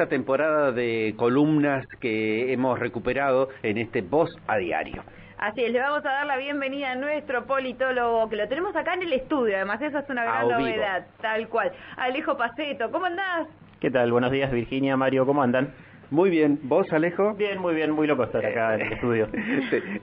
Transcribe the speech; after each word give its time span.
esta 0.00 0.08
temporada 0.08 0.72
de 0.72 1.12
columnas 1.18 1.86
que 2.00 2.54
hemos 2.54 2.78
recuperado 2.78 3.50
en 3.62 3.76
este 3.76 4.00
Voz 4.00 4.34
a 4.46 4.56
Diario. 4.56 5.04
Así 5.36 5.62
es, 5.62 5.70
le 5.72 5.78
vamos 5.78 6.02
a 6.06 6.08
dar 6.08 6.26
la 6.26 6.38
bienvenida 6.38 6.92
a 6.92 6.94
nuestro 6.94 7.44
politólogo, 7.44 8.30
que 8.30 8.36
lo 8.36 8.48
tenemos 8.48 8.74
acá 8.74 8.94
en 8.94 9.02
el 9.02 9.12
estudio, 9.12 9.56
además 9.56 9.82
eso 9.82 9.98
es 9.98 10.08
una 10.08 10.24
gran 10.24 10.48
novedad, 10.48 11.06
tal 11.20 11.50
cual. 11.50 11.70
Alejo 11.98 12.34
Paceto, 12.34 12.90
¿cómo 12.90 13.04
andás? 13.04 13.46
¿Qué 13.78 13.90
tal? 13.90 14.10
Buenos 14.10 14.30
días, 14.30 14.50
Virginia, 14.50 14.96
Mario, 14.96 15.26
¿cómo 15.26 15.42
andan? 15.42 15.74
Muy 16.10 16.28
bien, 16.28 16.58
¿vos 16.64 16.92
Alejo? 16.92 17.34
Bien, 17.34 17.60
muy 17.60 17.72
bien, 17.74 17.92
muy 17.92 18.08
loco 18.08 18.24
estar 18.24 18.44
acá 18.44 18.74
en 18.74 18.80
el 18.80 18.92
estudio. 18.94 19.28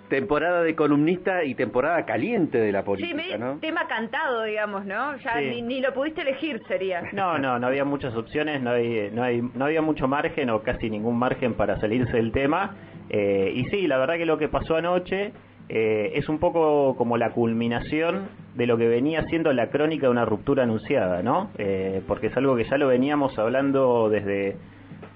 temporada 0.10 0.64
de 0.64 0.74
columnista 0.74 1.44
y 1.44 1.54
temporada 1.54 2.06
caliente 2.06 2.60
de 2.60 2.72
la 2.72 2.84
política, 2.84 3.24
sí, 3.24 3.38
¿no? 3.38 3.58
tema 3.60 3.88
cantado, 3.88 4.44
digamos, 4.44 4.86
¿no? 4.86 5.18
Ya 5.18 5.42
ni, 5.42 5.82
lo 5.82 5.94
pudiste 5.94 6.22
elegir 6.22 6.62
sería. 6.68 7.02
No, 7.12 7.38
no, 7.38 7.60
no 7.60 7.68
había 7.68 7.84
muchas 7.84 8.16
opciones, 8.16 8.62
no, 8.62 8.72
hay, 8.72 9.12
no, 9.12 9.22
hay, 9.22 9.42
no 9.42 9.66
había 9.66 9.82
mucho 9.82 10.08
margen 10.08 10.50
o 10.50 10.62
casi 10.62 10.90
ningún 10.90 11.20
margen 11.20 11.56
para 11.56 11.78
salirse 11.80 12.16
del 12.16 12.32
tema. 12.32 12.76
Eh, 13.10 13.52
y 13.54 13.66
sí, 13.66 13.88
la 13.88 13.98
verdad 13.98 14.16
que 14.16 14.26
lo 14.26 14.38
que 14.38 14.48
pasó 14.48 14.78
anoche 14.78 15.34
eh, 15.70 16.14
es 16.16 16.30
un 16.30 16.40
poco 16.40 16.96
como 16.96 17.18
la 17.18 17.32
culminación 17.32 18.30
de 18.56 18.66
lo 18.66 18.78
que 18.78 18.88
venía 18.88 19.24
siendo 19.24 19.52
la 19.52 19.70
crónica 19.70 20.08
de 20.08 20.12
una 20.12 20.24
ruptura 20.24 20.64
anunciada, 20.64 21.22
¿no? 21.22 21.52
Eh, 21.58 22.02
porque 22.08 22.28
es 22.28 22.38
algo 22.38 22.56
que 22.56 22.64
ya 22.64 22.78
lo 22.78 22.88
veníamos 22.88 23.38
hablando 23.38 24.10
desde 24.10 24.56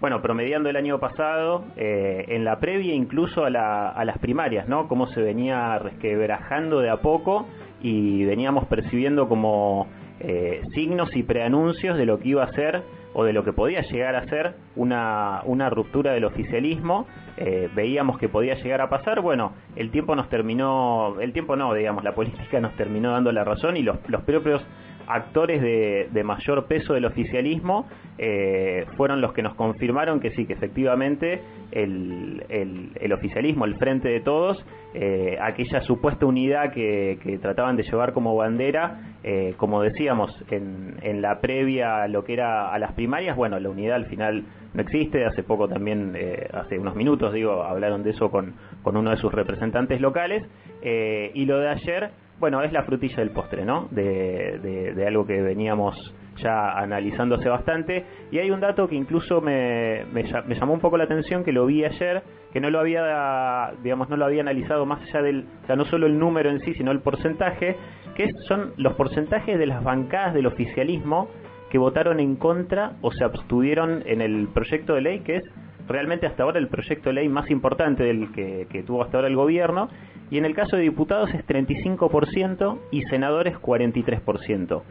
bueno, 0.01 0.19
promediando 0.23 0.67
el 0.67 0.75
año 0.77 0.99
pasado, 0.99 1.63
eh, 1.77 2.25
en 2.29 2.43
la 2.43 2.59
previa 2.59 2.95
incluso 2.95 3.45
a, 3.45 3.49
las 3.51 4.17
primarias, 4.17 4.67
¿no? 4.67 4.87
Cómo 4.87 5.05
se 5.05 5.21
venía 5.21 5.77
resquebrajando 5.77 6.79
de 6.79 6.89
a 6.89 6.97
poco 6.97 7.45
y 7.81 8.25
veníamos 8.25 8.65
percibiendo 8.65 9.29
como 9.29 9.87
eh, 10.19 10.63
signos 10.73 11.15
y 11.15 11.21
preanuncios 11.21 11.99
de 11.99 12.07
lo 12.07 12.17
que 12.19 12.29
iba 12.29 12.43
a 12.43 12.51
ser 12.51 12.81
o 13.13 13.25
de 13.25 13.33
lo 13.33 13.43
que 13.43 13.53
podía 13.53 13.81
llegar 13.81 14.15
a 14.15 14.25
ser 14.25 14.55
una, 14.75 15.43
una 15.45 15.69
ruptura 15.69 16.13
del 16.13 16.25
oficialismo. 16.25 17.05
Eh, 17.37 17.69
veíamos 17.75 18.17
que 18.17 18.27
podía 18.27 18.55
llegar 18.55 18.81
a 18.81 18.89
pasar. 18.89 19.21
Bueno, 19.21 19.53
el 19.75 19.91
tiempo 19.91 20.15
nos 20.15 20.29
terminó, 20.29 21.19
el 21.19 21.31
tiempo 21.31 21.55
no, 21.55 21.75
digamos, 21.75 22.03
la 22.03 22.15
política 22.15 22.59
nos 22.59 22.75
terminó 22.75 23.11
dando 23.11 23.31
la 23.31 23.43
razón 23.43 23.77
y 23.77 23.83
los, 23.83 23.97
los 24.07 24.23
propios 24.23 24.63
actores 25.07 25.61
de, 25.61 26.23
mayor 26.23 26.65
peso 26.67 26.93
del 26.93 27.05
oficialismo 27.05 27.87
eh, 28.17 28.85
fueron 28.95 29.21
los 29.21 29.33
que 29.33 29.41
nos 29.41 29.55
confirmaron 29.55 30.19
que 30.19 30.31
sí, 30.31 30.45
que 30.45 30.53
efectivamente 30.53 31.41
el, 31.71 32.43
el, 32.49 33.13
oficialismo, 33.13 33.65
el 33.65 33.75
frente 33.75 34.09
de 34.09 34.19
todos, 34.19 34.63
eh, 34.93 35.37
aquella 35.41 35.81
supuesta 35.81 36.25
unidad 36.25 36.71
que, 36.73 37.17
trataban 37.41 37.75
de 37.77 37.83
llevar 37.83 38.13
como 38.13 38.35
bandera, 38.35 39.15
eh, 39.23 39.53
como 39.57 39.81
decíamos 39.81 40.31
en, 40.49 40.97
en, 41.01 41.21
la 41.21 41.39
previa 41.41 42.07
lo 42.07 42.23
que 42.23 42.33
era 42.33 42.73
a 42.73 42.79
las 42.79 42.93
primarias, 42.93 43.35
bueno, 43.35 43.59
la 43.59 43.69
unidad 43.69 43.95
al 43.95 44.05
final 44.05 44.45
no 44.73 44.81
existe, 44.81 45.25
hace 45.25 45.43
poco 45.43 45.67
también, 45.67 46.15
hace 46.53 46.77
unos 46.77 46.95
minutos, 46.95 47.33
digo, 47.33 47.63
hablaron 47.63 48.03
de 48.03 48.11
eso 48.11 48.31
con, 48.31 48.53
con 48.83 48.95
uno 48.95 49.09
de 49.09 49.17
sus 49.17 49.33
representantes 49.33 49.99
locales, 49.99 50.43
y 50.81 51.45
lo 51.45 51.59
de 51.59 51.69
ayer 51.69 52.11
bueno, 52.41 52.63
es 52.63 52.73
la 52.73 52.83
frutilla 52.83 53.17
del 53.17 53.29
postre, 53.29 53.63
¿no? 53.63 53.87
De, 53.91 55.05
algo 55.07 55.25
que 55.27 55.41
veníamos 55.41 55.95
ya 56.37 56.71
analizándose 56.71 57.47
bastante. 57.47 58.03
Y 58.31 58.39
hay 58.39 58.49
un 58.49 58.59
dato 58.59 58.87
que 58.87 58.95
incluso 58.95 59.41
me, 59.41 60.05
me, 60.11 60.23
llamó 60.23 60.73
un 60.73 60.79
poco 60.79 60.97
la 60.97 61.03
atención, 61.03 61.43
que 61.43 61.51
lo 61.51 61.67
vi 61.67 61.85
ayer, 61.85 62.23
que 62.51 62.59
no 62.59 62.71
lo 62.71 62.79
había, 62.79 63.73
digamos, 63.83 64.09
no 64.09 64.17
lo 64.17 64.25
había 64.25 64.41
analizado 64.41 64.87
más 64.87 65.03
allá 65.03 65.21
del, 65.21 65.45
o 65.63 65.67
sea, 65.67 65.75
no 65.75 65.85
solo 65.85 66.07
el 66.07 66.17
número 66.17 66.49
en 66.49 66.59
sí, 66.61 66.73
sino 66.73 66.91
el 66.91 67.01
porcentaje, 67.01 67.77
que 68.15 68.31
son 68.47 68.73
los 68.75 68.95
porcentajes 68.95 69.59
de 69.59 69.67
las 69.67 69.83
bancadas 69.83 70.33
del 70.33 70.47
oficialismo 70.47 71.29
que 71.69 71.77
votaron 71.77 72.19
en 72.19 72.35
contra 72.35 72.93
o 73.01 73.11
se 73.11 73.23
abstuvieron 73.23 74.03
en 74.07 74.21
el 74.21 74.47
proyecto 74.47 74.95
de 74.95 75.01
ley, 75.01 75.19
que 75.19 75.37
es 75.37 75.43
realmente 75.87 76.25
hasta 76.25 76.41
ahora 76.41 76.57
el 76.57 76.69
proyecto 76.69 77.09
de 77.09 77.13
ley 77.13 77.29
más 77.29 77.51
importante 77.51 78.03
del 78.03 78.31
que 78.33 78.83
tuvo 78.85 79.03
hasta 79.03 79.17
ahora 79.17 79.27
el 79.27 79.35
gobierno 79.35 79.89
y 80.31 80.37
en 80.37 80.45
el 80.45 80.55
caso 80.55 80.77
de 80.77 80.83
diputados 80.83 81.29
es 81.33 81.45
35% 81.45 82.79
y 82.89 83.03
senadores 83.03 83.57
43%. 83.57 84.81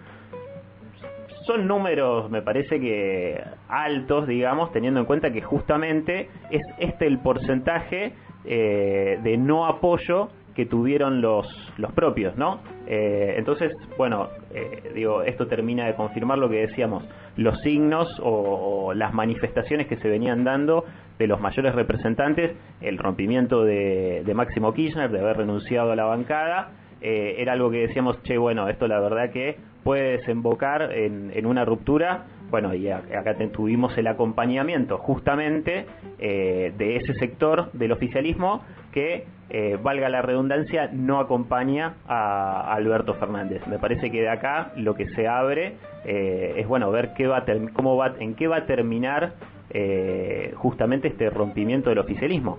Son 1.46 1.66
números, 1.66 2.30
me 2.30 2.42
parece 2.42 2.78
que 2.78 3.42
altos, 3.66 4.28
digamos, 4.28 4.70
teniendo 4.70 5.00
en 5.00 5.06
cuenta 5.06 5.32
que 5.32 5.40
justamente 5.40 6.28
es 6.50 6.62
este 6.78 7.06
el 7.06 7.18
porcentaje 7.18 8.12
eh, 8.44 9.18
de 9.22 9.36
no 9.38 9.66
apoyo 9.66 10.28
que 10.54 10.66
tuvieron 10.66 11.22
los, 11.22 11.72
los 11.78 11.90
propios, 11.92 12.36
¿no? 12.36 12.60
Eh, 12.92 13.36
entonces, 13.38 13.72
bueno, 13.96 14.30
eh, 14.52 14.90
digo, 14.96 15.22
esto 15.22 15.46
termina 15.46 15.86
de 15.86 15.94
confirmar 15.94 16.38
lo 16.38 16.50
que 16.50 16.66
decíamos, 16.66 17.04
los 17.36 17.60
signos 17.60 18.20
o, 18.20 18.92
las 18.94 19.14
manifestaciones 19.14 19.86
que 19.86 19.96
se 19.98 20.08
venían 20.08 20.42
dando 20.42 20.84
de 21.16 21.28
los 21.28 21.40
mayores 21.40 21.72
representantes, 21.76 22.50
el 22.80 22.98
rompimiento 22.98 23.62
de, 23.62 24.28
Máximo 24.34 24.74
Kirchner, 24.74 25.08
de 25.08 25.20
haber 25.20 25.36
renunciado 25.36 25.92
a 25.92 25.96
la 25.96 26.02
bancada, 26.02 26.72
eh, 27.00 27.36
era 27.38 27.52
algo 27.52 27.70
que 27.70 27.86
decíamos, 27.86 28.20
che, 28.24 28.38
bueno, 28.38 28.68
esto 28.68 28.88
la 28.88 28.98
verdad 28.98 29.30
que 29.30 29.56
puede 29.84 30.18
desembocar 30.18 30.90
en, 30.92 31.46
una 31.46 31.64
ruptura, 31.64 32.24
bueno, 32.50 32.74
y 32.74 32.90
acá 32.90 33.36
tuvimos 33.52 33.96
el 33.98 34.08
acompañamiento 34.08 34.98
justamente 34.98 35.86
de 36.18 36.96
ese 36.96 37.14
sector 37.14 37.70
del 37.72 37.92
oficialismo 37.92 38.62
que 38.92 39.24
eh, 39.48 39.78
valga 39.82 40.08
la 40.08 40.22
redundancia, 40.22 40.90
no 40.92 41.18
acompaña 41.18 41.94
a, 42.06 42.72
Alberto 42.72 43.14
Fernández. 43.14 43.66
Me 43.66 43.78
parece 43.78 44.10
que 44.10 44.20
de 44.20 44.28
acá 44.28 44.72
lo 44.76 44.94
que 44.94 45.08
se 45.10 45.26
abre 45.26 45.74
eh, 46.04 46.54
es 46.56 46.68
bueno 46.68 46.90
ver 46.90 47.14
qué 47.14 47.26
va 47.26 47.44
cómo 47.72 47.96
va, 47.96 48.14
en 48.18 48.34
qué 48.34 48.46
va 48.46 48.58
a 48.58 48.66
terminar 48.66 49.32
eh, 49.70 50.52
justamente 50.56 51.08
este 51.08 51.30
rompimiento 51.30 51.90
del 51.90 51.98
oficialismo. 51.98 52.58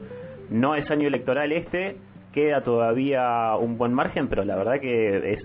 No 0.49 0.75
es 0.75 0.89
año 0.91 1.07
electoral 1.07 1.51
este, 1.53 1.95
queda 2.33 2.61
todavía 2.61 3.55
un 3.55 3.77
buen 3.77 3.93
margen, 3.93 4.27
pero 4.27 4.43
la 4.43 4.55
verdad 4.55 4.79
que 4.81 5.33
es, 5.33 5.39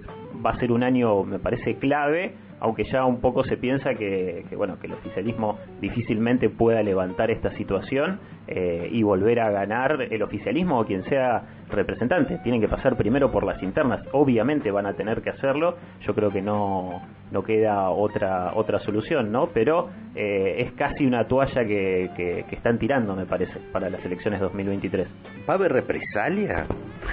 va 0.44 0.50
a 0.50 0.58
ser 0.58 0.72
un 0.72 0.82
año, 0.82 1.22
me 1.22 1.38
parece, 1.38 1.76
clave 1.76 2.34
aunque 2.60 2.84
ya 2.84 3.04
un 3.04 3.20
poco 3.20 3.44
se 3.44 3.56
piensa 3.56 3.94
que, 3.94 4.44
bueno 4.56 4.78
que 4.78 4.86
el 4.86 4.94
oficialismo 4.94 5.58
difícilmente 5.80 6.48
pueda 6.48 6.82
levantar 6.82 7.30
esta 7.30 7.50
situación 7.52 8.20
eh, 8.48 8.88
y 8.90 9.02
volver 9.02 9.40
a 9.40 9.50
ganar 9.50 10.00
el 10.10 10.22
oficialismo 10.22 10.80
o 10.80 10.86
quien 10.86 11.02
sea 11.04 11.42
representante. 11.68 12.38
Tienen 12.38 12.60
que 12.60 12.68
pasar 12.68 12.96
primero 12.96 13.30
por 13.30 13.44
las 13.44 13.62
internas, 13.62 14.00
obviamente 14.12 14.70
van 14.70 14.86
a 14.86 14.94
tener 14.94 15.22
que 15.22 15.30
hacerlo. 15.30 15.76
Yo 16.06 16.14
creo 16.14 16.30
que 16.30 16.42
no 16.42 17.02
no 17.32 17.42
queda 17.42 17.90
otra 17.90 18.52
otra 18.54 18.78
solución, 18.80 19.32
¿no? 19.32 19.48
Pero 19.52 19.88
eh, 20.14 20.56
es 20.58 20.72
casi 20.72 21.06
una 21.06 21.26
toalla 21.26 21.64
que, 21.64 22.10
que, 22.16 22.44
que 22.48 22.56
están 22.56 22.78
tirando, 22.78 23.16
me 23.16 23.26
parece, 23.26 23.58
para 23.72 23.90
las 23.90 24.04
elecciones 24.04 24.40
2023. 24.40 25.08
¿Va 25.48 25.54
a 25.54 25.56
haber 25.56 25.72
represalia? 25.72 26.66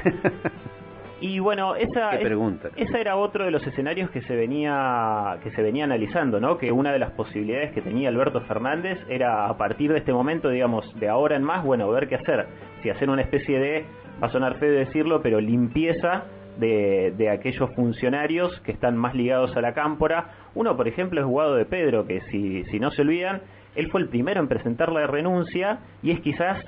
Y 1.24 1.40
bueno, 1.40 1.76
esa, 1.76 2.16
esa 2.16 3.00
era 3.00 3.16
otro 3.16 3.46
de 3.46 3.52
los 3.52 3.66
escenarios 3.66 4.10
que 4.10 4.20
se 4.24 4.36
venía 4.36 5.38
que 5.42 5.52
se 5.52 5.62
venía 5.62 5.86
analizando, 5.86 6.42
¿no? 6.42 6.58
Que 6.58 6.74
una 6.74 6.92
de 6.92 7.00
las 7.00 7.12
posibilidades 7.12 7.72
que 7.72 7.82
tenía 7.82 8.10
Alberto 8.10 8.42
Fernández 8.42 9.00
era 9.08 9.48
a 9.48 9.56
partir 9.56 9.94
de 9.94 10.00
este 10.00 10.12
momento, 10.12 10.50
digamos, 10.50 10.94
de 11.00 11.08
ahora 11.08 11.38
en 11.38 11.44
más, 11.44 11.64
bueno, 11.64 11.90
ver 11.90 12.10
qué 12.10 12.16
hacer. 12.16 12.46
Si 12.82 12.90
hacer 12.90 13.10
una 13.10 13.22
especie 13.22 13.58
de, 13.58 13.86
va 14.22 14.28
a 14.28 14.32
sonar 14.32 14.60
feo 14.60 14.74
decirlo, 14.74 15.22
pero 15.22 15.40
limpieza 15.40 16.26
de, 16.58 17.14
de, 17.18 17.30
aquellos 17.30 17.74
funcionarios 17.74 18.60
que 18.60 18.74
están 18.74 18.98
más 18.98 19.16
ligados 19.16 19.56
a 19.56 19.62
la 19.62 19.74
cámpora. 19.74 20.26
Uno, 20.56 20.76
por 20.76 20.90
ejemplo, 20.90 21.22
es 21.22 21.26
Guado 21.26 21.56
de 21.56 21.64
Pedro, 21.64 22.06
que 22.06 22.20
si, 22.32 22.66
si 22.66 22.82
no 22.82 22.92
se 22.92 23.02
olvidan, 23.02 23.44
él 23.76 23.90
fue 23.92 24.02
el 24.02 24.10
primero 24.10 24.42
en 24.42 24.50
presentar 24.50 24.92
la 24.92 25.08
renuncia 25.08 25.80
y 26.02 26.12
es 26.12 26.20
quizás 26.20 26.60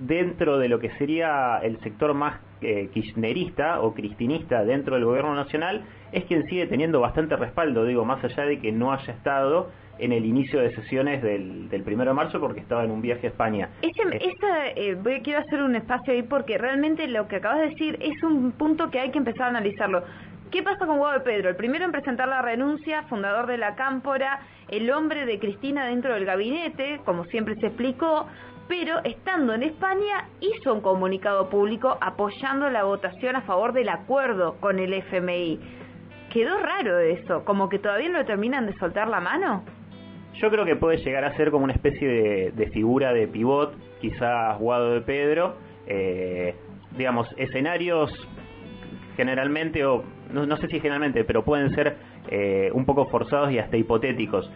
dentro 0.00 0.58
de 0.58 0.68
lo 0.68 0.80
que 0.80 0.90
sería 0.96 1.58
el 1.62 1.78
sector 1.80 2.14
más 2.14 2.40
eh, 2.62 2.88
kirchnerista 2.92 3.80
o 3.80 3.94
cristinista 3.94 4.64
dentro 4.64 4.96
del 4.96 5.04
gobierno 5.04 5.34
nacional, 5.34 5.84
es 6.12 6.24
quien 6.24 6.44
sigue 6.46 6.66
teniendo 6.66 7.00
bastante 7.00 7.36
respaldo, 7.36 7.84
digo, 7.84 8.04
más 8.04 8.24
allá 8.24 8.44
de 8.44 8.58
que 8.58 8.72
no 8.72 8.92
haya 8.92 9.12
estado 9.12 9.70
en 9.98 10.12
el 10.12 10.24
inicio 10.24 10.60
de 10.60 10.74
sesiones 10.74 11.22
del, 11.22 11.68
del 11.68 11.82
primero 11.82 12.10
de 12.10 12.14
marzo 12.14 12.40
porque 12.40 12.60
estaba 12.60 12.84
en 12.84 12.90
un 12.90 13.02
viaje 13.02 13.26
a 13.26 13.30
España. 13.30 13.68
Ese, 13.82 14.02
eh, 14.76 14.94
voy, 14.94 15.20
quiero 15.20 15.40
hacer 15.40 15.62
un 15.62 15.76
espacio 15.76 16.14
ahí 16.14 16.22
porque 16.22 16.56
realmente 16.56 17.06
lo 17.06 17.28
que 17.28 17.36
acabas 17.36 17.60
de 17.60 17.68
decir 17.68 17.98
es 18.00 18.22
un 18.22 18.52
punto 18.52 18.90
que 18.90 18.98
hay 18.98 19.10
que 19.10 19.18
empezar 19.18 19.42
a 19.42 19.48
analizarlo. 19.48 20.02
¿Qué 20.50 20.64
pasa 20.64 20.84
con 20.84 20.98
Guado 20.98 21.18
de 21.18 21.24
Pedro? 21.24 21.48
El 21.48 21.54
primero 21.54 21.84
en 21.84 21.92
presentar 21.92 22.26
la 22.26 22.42
renuncia, 22.42 23.04
fundador 23.04 23.46
de 23.46 23.56
la 23.56 23.76
Cámpora, 23.76 24.40
el 24.68 24.90
hombre 24.90 25.24
de 25.24 25.38
Cristina 25.38 25.86
dentro 25.86 26.14
del 26.14 26.24
gabinete, 26.24 27.00
como 27.04 27.24
siempre 27.26 27.54
se 27.56 27.68
explicó, 27.68 28.26
pero 28.70 29.00
estando 29.02 29.52
en 29.52 29.64
España 29.64 30.28
hizo 30.40 30.72
un 30.72 30.80
comunicado 30.80 31.50
público 31.50 31.98
apoyando 32.00 32.70
la 32.70 32.84
votación 32.84 33.34
a 33.34 33.40
favor 33.42 33.72
del 33.72 33.88
acuerdo 33.88 34.58
con 34.60 34.78
el 34.78 34.94
FMI. 34.94 35.58
Quedó 36.32 36.56
raro 36.56 37.00
eso, 37.00 37.44
como 37.44 37.68
que 37.68 37.80
todavía 37.80 38.08
no 38.10 38.24
terminan 38.24 38.66
de 38.66 38.72
soltar 38.74 39.08
la 39.08 39.18
mano. 39.18 39.64
Yo 40.34 40.50
creo 40.50 40.64
que 40.64 40.76
puede 40.76 40.98
llegar 40.98 41.24
a 41.24 41.36
ser 41.36 41.50
como 41.50 41.64
una 41.64 41.72
especie 41.72 42.52
de, 42.52 42.66
figura 42.68 43.12
de 43.12 43.26
pivot, 43.26 43.74
quizás 44.00 44.56
Guado 44.60 44.92
de 44.92 45.00
Pedro, 45.00 45.56
eh, 45.88 46.54
digamos, 46.96 47.26
escenarios 47.38 48.12
generalmente, 49.16 49.84
o 49.84 50.04
no, 50.32 50.56
sé 50.58 50.68
si 50.68 50.78
generalmente, 50.78 51.24
pero 51.24 51.44
pueden 51.44 51.74
ser 51.74 51.96
eh, 52.28 52.70
un 52.72 52.84
poco 52.84 53.06
forzados 53.06 53.50
y 53.50 53.58
hasta 53.58 53.76
hipotéticos 53.76 54.48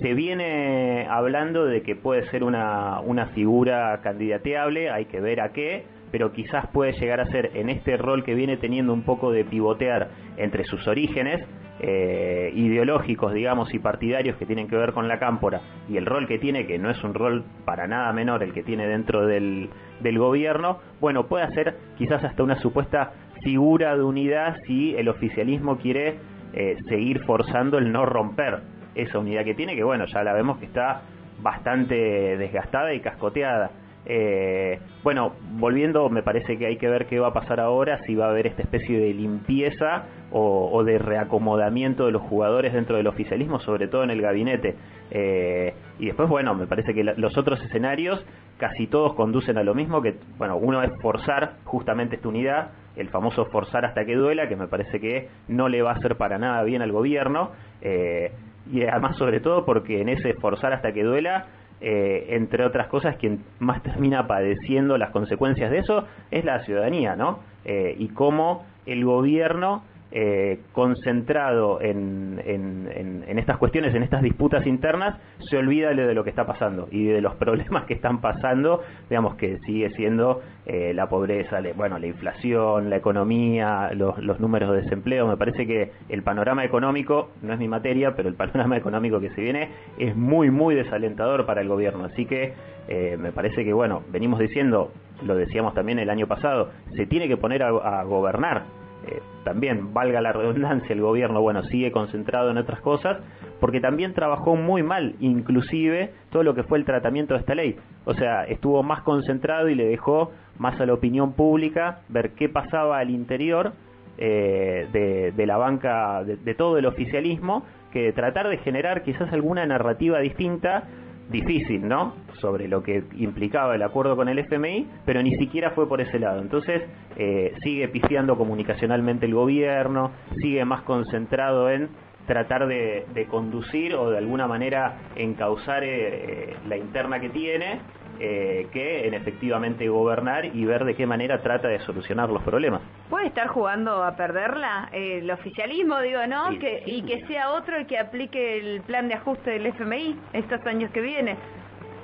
se 0.00 0.14
viene 0.14 1.06
hablando 1.08 1.64
de 1.64 1.82
que 1.82 1.96
puede 1.96 2.28
ser 2.30 2.44
una, 2.44 3.00
una 3.00 3.26
figura 3.28 4.00
candidateable, 4.02 4.90
hay 4.90 5.06
que 5.06 5.20
ver 5.20 5.40
a 5.40 5.52
qué, 5.52 5.84
pero 6.10 6.32
quizás 6.32 6.66
puede 6.68 6.92
llegar 6.92 7.20
a 7.20 7.26
ser 7.26 7.50
en 7.54 7.68
este 7.68 7.96
rol 7.96 8.24
que 8.24 8.34
viene 8.34 8.56
teniendo 8.56 8.92
un 8.92 9.02
poco 9.02 9.32
de 9.32 9.44
pivotear 9.44 10.10
entre 10.36 10.64
sus 10.64 10.86
orígenes 10.86 11.44
eh, 11.80 12.52
ideológicos, 12.54 13.34
digamos, 13.34 13.74
y 13.74 13.80
partidarios 13.80 14.36
que 14.36 14.46
tienen 14.46 14.68
que 14.68 14.76
ver 14.76 14.92
con 14.92 15.08
la 15.08 15.18
cámpora 15.18 15.60
y 15.88 15.96
el 15.96 16.06
rol 16.06 16.28
que 16.28 16.38
tiene, 16.38 16.66
que 16.66 16.78
no 16.78 16.88
es 16.88 17.02
un 17.02 17.14
rol 17.14 17.44
para 17.64 17.88
nada 17.88 18.12
menor 18.12 18.44
el 18.44 18.52
que 18.52 18.62
tiene 18.62 18.86
dentro 18.86 19.26
del, 19.26 19.70
del 20.00 20.18
gobierno, 20.18 20.78
bueno, 21.00 21.26
puede 21.26 21.52
ser 21.52 21.76
quizás 21.98 22.22
hasta 22.22 22.44
una 22.44 22.60
supuesta 22.60 23.12
figura 23.42 23.96
de 23.96 24.04
unidad 24.04 24.56
si 24.66 24.94
el 24.94 25.08
oficialismo 25.08 25.78
quiere 25.78 26.18
eh, 26.52 26.76
seguir 26.88 27.24
forzando 27.24 27.78
el 27.78 27.90
no 27.90 28.06
romper 28.06 28.60
esa 28.94 29.18
unidad 29.18 29.44
que 29.44 29.54
tiene, 29.54 29.74
que 29.74 29.84
bueno, 29.84 30.06
ya 30.06 30.22
la 30.22 30.32
vemos 30.32 30.58
que 30.58 30.66
está 30.66 31.02
bastante 31.40 31.94
desgastada 32.36 32.94
y 32.94 33.00
cascoteada. 33.00 33.70
Eh, 34.06 34.80
bueno, 35.02 35.32
volviendo, 35.52 36.10
me 36.10 36.22
parece 36.22 36.58
que 36.58 36.66
hay 36.66 36.76
que 36.76 36.88
ver 36.88 37.06
qué 37.06 37.18
va 37.18 37.28
a 37.28 37.32
pasar 37.32 37.60
ahora, 37.60 38.00
si 38.06 38.14
va 38.14 38.26
a 38.26 38.30
haber 38.30 38.46
esta 38.46 38.62
especie 38.62 38.98
de 38.98 39.14
limpieza 39.14 40.04
o, 40.30 40.82
de 40.84 40.98
reacomodamiento 40.98 42.06
de 42.06 42.12
los 42.12 42.22
jugadores 42.22 42.72
dentro 42.72 42.96
del 42.96 43.06
oficialismo, 43.06 43.60
sobre 43.60 43.86
todo 43.86 44.02
en 44.02 44.10
el 44.10 44.20
gabinete. 44.20 44.74
Eh, 45.10 45.74
y 46.00 46.06
después, 46.06 46.28
bueno, 46.28 46.54
me 46.54 46.66
parece 46.66 46.92
que 46.92 47.04
los 47.04 47.38
otros 47.38 47.62
escenarios 47.62 48.24
casi 48.58 48.86
todos 48.86 49.14
conducen 49.14 49.58
a 49.58 49.64
lo 49.64 49.74
mismo, 49.74 50.02
que, 50.02 50.16
bueno, 50.38 50.56
uno 50.56 50.82
es 50.82 50.92
forzar 51.00 51.54
justamente 51.64 52.16
esta 52.16 52.28
unidad, 52.28 52.70
el 52.96 53.08
famoso 53.08 53.46
forzar 53.46 53.84
hasta 53.84 54.04
que 54.04 54.14
duela, 54.14 54.48
que 54.48 54.56
me 54.56 54.68
parece 54.68 55.00
que 55.00 55.28
no 55.48 55.68
le 55.68 55.82
va 55.82 55.90
a 55.90 55.94
hacer 55.94 56.16
para 56.16 56.38
nada 56.38 56.62
bien 56.62 56.82
al 56.82 56.92
gobierno, 56.92 57.50
eh, 57.82 58.32
y 58.72 58.82
además 58.82 59.16
sobre 59.16 59.40
todo 59.40 59.64
porque 59.64 60.00
en 60.00 60.08
ese 60.08 60.34
forzar 60.34 60.72
hasta 60.72 60.92
que 60.92 61.02
duela, 61.02 61.46
eh, 61.80 62.28
entre 62.30 62.64
otras 62.64 62.86
cosas, 62.86 63.16
quien 63.16 63.44
más 63.58 63.82
termina 63.82 64.26
padeciendo 64.26 64.96
las 64.96 65.10
consecuencias 65.10 65.70
de 65.70 65.78
eso 65.78 66.06
es 66.30 66.44
la 66.44 66.60
ciudadanía, 66.60 67.16
¿no? 67.16 67.40
Eh, 67.64 67.94
y 67.98 68.08
cómo 68.08 68.64
el 68.86 69.04
gobierno 69.04 69.82
eh, 70.16 70.60
concentrado 70.72 71.80
en, 71.80 72.40
en, 72.46 73.36
estas 73.36 73.58
cuestiones, 73.58 73.92
en 73.96 74.04
estas 74.04 74.22
disputas 74.22 74.64
internas, 74.64 75.18
se 75.40 75.56
olvida 75.56 75.88
de 75.88 76.14
lo 76.14 76.22
que 76.22 76.30
está 76.30 76.46
pasando 76.46 76.86
y 76.92 77.06
de 77.06 77.20
los 77.20 77.34
problemas 77.44 77.84
que 77.86 77.94
están 77.94 78.20
pasando, 78.20 78.80
digamos 79.10 79.34
que 79.34 79.58
sigue 79.66 79.90
siendo 79.90 80.40
eh, 80.66 80.94
la 80.94 81.08
pobreza, 81.08 81.58
bueno, 81.74 81.98
la 81.98 82.06
inflación, 82.06 82.90
la 82.90 82.96
economía, 82.96 83.90
los, 83.92 84.16
los, 84.18 84.38
números 84.38 84.70
de 84.70 84.82
desempleo. 84.82 85.26
Me 85.26 85.36
parece 85.36 85.66
que 85.66 85.90
el 86.08 86.22
panorama 86.22 86.64
económico, 86.64 87.30
no 87.42 87.52
es 87.52 87.58
mi 87.58 87.66
materia, 87.66 88.14
pero 88.14 88.28
el 88.28 88.36
panorama 88.36 88.76
económico 88.76 89.18
que 89.18 89.30
se 89.30 89.40
viene 89.40 89.70
es 89.98 90.14
muy, 90.14 90.48
muy 90.52 90.76
desalentador 90.76 91.44
para 91.44 91.60
el 91.60 91.66
gobierno. 91.66 92.04
Así 92.04 92.24
que 92.24 92.54
eh, 92.86 93.16
me 93.18 93.32
parece 93.32 93.64
que, 93.64 93.72
bueno, 93.72 94.04
venimos 94.12 94.38
diciendo, 94.38 94.92
lo 95.24 95.34
decíamos 95.34 95.74
también 95.74 95.98
el 95.98 96.08
año 96.08 96.28
pasado, 96.28 96.70
se 96.94 97.04
tiene 97.04 97.26
que 97.26 97.36
poner 97.36 97.64
a 97.64 98.04
gobernar 98.04 98.83
eh, 99.06 99.22
también, 99.44 99.92
valga 99.92 100.20
la 100.20 100.32
redundancia, 100.32 100.92
el 100.92 101.00
gobierno, 101.00 101.40
bueno, 101.40 101.62
sigue 101.64 101.92
concentrado 101.92 102.50
en 102.50 102.58
otras 102.58 102.80
cosas, 102.80 103.18
porque 103.60 103.80
también 103.80 104.14
trabajó 104.14 104.56
muy 104.56 104.82
mal, 104.82 105.16
inclusive 105.20 106.12
todo 106.30 106.42
lo 106.42 106.54
que 106.54 106.62
fue 106.62 106.78
el 106.78 106.84
tratamiento 106.84 107.34
de 107.34 107.40
esta 107.40 107.54
ley. 107.54 107.76
O 108.04 108.14
sea, 108.14 108.44
estuvo 108.44 108.82
más 108.82 109.02
concentrado 109.02 109.68
y 109.68 109.74
le 109.74 109.86
dejó 109.86 110.32
más 110.58 110.80
a 110.80 110.86
la 110.86 110.94
opinión 110.94 111.32
pública 111.32 112.00
ver 112.08 112.32
qué 112.32 112.48
pasaba 112.48 112.98
al 112.98 113.10
interior 113.10 113.72
eh, 114.18 115.32
de, 115.36 115.46
la 115.46 115.56
banca, 115.56 116.24
de 116.24 116.54
todo 116.54 116.78
el 116.78 116.86
oficialismo, 116.86 117.64
que 117.92 118.12
tratar 118.12 118.48
de 118.48 118.58
generar 118.58 119.02
quizás 119.02 119.32
alguna 119.32 119.64
narrativa 119.66 120.18
distinta 120.18 120.84
difícil, 121.30 121.86
¿no? 121.86 122.14
Sobre 122.40 122.68
lo 122.68 122.82
que 122.82 123.04
implicaba 123.16 123.74
el 123.74 123.82
acuerdo 123.82 124.16
con 124.16 124.28
el 124.28 124.38
FMI, 124.38 124.88
pero 125.04 125.22
ni 125.22 125.36
siquiera 125.36 125.70
fue 125.70 125.88
por 125.88 126.00
ese 126.00 126.18
lado. 126.18 126.40
Entonces, 126.40 126.82
eh, 127.16 127.54
sigue 127.62 127.88
pifiando 127.88 128.36
comunicacionalmente 128.36 129.26
el 129.26 129.34
gobierno, 129.34 130.10
sigue 130.40 130.64
más 130.64 130.82
concentrado 130.82 131.70
en 131.70 131.88
tratar 132.26 132.66
de, 132.66 133.26
conducir 133.30 133.94
o 133.94 134.10
de 134.10 134.18
alguna 134.18 134.46
manera 134.46 134.96
encauzar 135.16 135.84
eh, 135.84 135.90
eh, 135.90 136.56
la 136.68 136.76
interna 136.76 137.20
que 137.20 137.28
tiene 137.28 137.80
eh, 138.20 138.68
que 138.72 139.08
en 139.08 139.14
efectivamente 139.14 139.88
gobernar 139.88 140.44
y 140.44 140.64
ver 140.64 140.84
de 140.84 140.94
qué 140.94 141.04
manera 141.06 141.42
trata 141.42 141.68
de 141.68 141.80
solucionar 141.80 142.30
los 142.30 142.42
problemas. 142.42 142.80
¿Puede 143.14 143.28
estar 143.28 143.46
jugando 143.46 144.02
a 144.02 144.16
perderla 144.16 144.88
el 144.90 145.30
oficialismo, 145.30 146.00
digo, 146.00 146.26
no? 146.26 146.58
que, 146.58 146.82
y 146.84 147.02
que 147.02 147.24
sea 147.28 147.52
otro 147.52 147.76
el 147.76 147.86
que 147.86 147.96
aplique 147.96 148.58
el 148.58 148.80
plan 148.80 149.06
de 149.06 149.14
ajuste 149.14 149.52
del 149.52 149.66
FMI 149.66 150.18
estos 150.32 150.66
años 150.66 150.90
que 150.90 151.00
vienen 151.00 151.36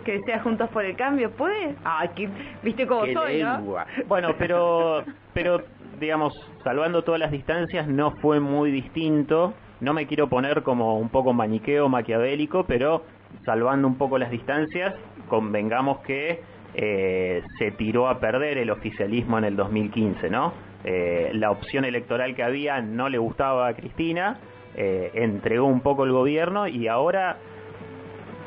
que 0.05 0.21
sea 0.21 0.39
Juntos 0.41 0.69
por 0.69 0.85
el 0.85 0.95
Cambio, 0.95 1.33
¿puede? 1.33 1.75
Ah, 1.85 2.07
que, 2.15 2.29
viste 2.63 2.87
cómo 2.87 3.13
soy, 3.13 3.43
¿no? 3.43 3.61
Bueno, 4.07 4.37
pero, 4.39 5.03
pero, 5.35 5.65
digamos, 5.99 6.33
salvando 6.63 7.03
todas 7.03 7.19
las 7.19 7.33
distancias, 7.33 7.89
no 7.89 8.13
fue 8.13 8.39
muy 8.39 8.71
distinto. 8.71 9.53
No 9.81 9.93
me 9.93 10.07
quiero 10.07 10.29
poner 10.29 10.63
como 10.63 10.97
un 10.97 11.09
poco 11.09 11.33
maniqueo, 11.33 11.89
maquiavélico, 11.89 12.67
pero 12.67 13.03
salvando 13.45 13.89
un 13.89 13.99
poco 13.99 14.17
las 14.17 14.31
distancias, 14.31 14.95
convengamos 15.29 15.99
que 16.03 16.41
eh, 16.75 17.43
se 17.59 17.73
tiró 17.73 18.09
a 18.09 18.21
perder 18.21 18.59
el 18.59 18.71
oficialismo 18.71 19.39
en 19.39 19.45
el 19.45 19.57
2015, 19.57 20.31
¿no? 20.31 20.70
Eh, 20.85 21.31
la 21.35 21.51
opción 21.51 21.85
electoral 21.85 22.35
que 22.35 22.43
había 22.43 22.81
no 22.81 23.09
le 23.09 23.19
gustaba 23.19 23.69
a 23.69 23.75
Cristina, 23.75 24.39
eh, 24.75 25.11
entregó 25.15 25.67
un 25.67 25.81
poco 25.81 26.05
el 26.05 26.13
gobierno 26.13 26.67
y 26.67 26.89
ahora, 26.89 27.37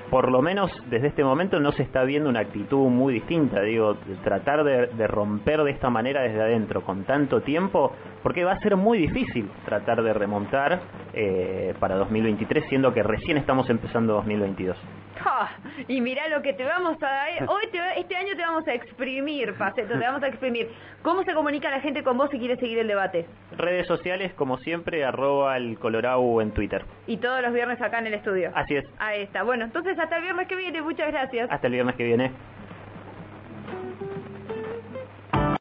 por 0.10 0.32
lo 0.32 0.42
menos 0.42 0.72
desde 0.90 1.08
este 1.08 1.24
momento, 1.24 1.60
no 1.60 1.72
se 1.72 1.84
está 1.84 2.04
viendo 2.04 2.30
una 2.30 2.40
actitud 2.40 2.88
muy 2.90 3.14
distinta. 3.14 3.62
Digo, 3.62 3.98
tratar 4.24 4.64
de 4.64 5.08
romper 5.08 5.64
de 5.64 5.72
esta 5.72 5.90
manera 5.90 6.22
desde 6.22 6.42
adentro 6.42 6.82
con 6.82 7.04
tanto 7.04 7.42
tiempo, 7.42 7.92
porque 8.24 8.44
va 8.44 8.54
a 8.54 8.60
ser 8.60 8.78
muy 8.78 8.98
difícil 8.98 9.50
tratar 9.66 10.02
de 10.02 10.14
remontar 10.14 10.82
eh, 11.14 11.74
para 11.80 11.96
2023, 11.96 12.66
siendo 12.70 12.94
que 12.94 13.04
recién 13.04 13.38
estamos 13.38 13.70
empezando 13.70 14.14
2022. 14.14 14.78
y 15.88 16.02
mira 16.02 16.28
lo 16.28 16.42
que 16.42 16.54
te 16.54 16.64
vamos 16.64 16.98
a 17.02 17.06
dar. 17.06 17.50
Hoy 17.50 17.64
este 17.98 18.16
año 18.16 18.36
te 18.36 18.42
vamos 18.42 18.68
a 18.68 18.74
exprimir, 18.74 19.54
Faceto, 19.54 19.94
te 19.94 20.06
vamos 20.06 20.24
a 20.24 20.28
exprimir. 20.28 20.70
¿Cómo 21.02 21.24
se 21.24 21.34
comunica 21.34 21.70
la 21.70 21.82
gente 21.82 22.04
con 22.04 22.18
vos 22.18 22.30
si 22.32 22.40
quiere 22.40 22.58
seguir 22.58 22.80
el 22.80 22.88
debate? 22.88 23.28
Redes 23.58 23.88
sociales, 23.88 24.34
como 24.34 24.58
siempre, 24.58 25.06
arroba 25.06 25.58
el 25.58 25.78
Colorado 25.78 26.42
en 26.42 26.52
Twitter. 26.52 26.84
Y 27.08 27.18
todos 27.18 27.42
los 27.42 27.54
viernes 27.54 27.82
acá 27.82 28.00
en 28.00 28.08
el 28.08 28.16
estudio. 28.16 28.52
Así 28.56 28.76
es. 28.76 28.86
Ahí 29.00 29.22
está. 29.22 29.44
Bueno, 29.44 29.66
entonces 29.66 29.98
hasta 30.00 30.18
el 30.18 30.24
viernes 30.24 30.48
que 30.48 30.56
viene. 30.56 30.82
Muchas 30.82 31.12
gracias. 31.12 31.50
Hasta 31.52 31.68
el 31.68 31.74
viernes 31.74 31.96
que 31.96 32.04
viene. 32.04 32.32